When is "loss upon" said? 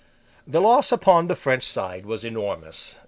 0.61-1.27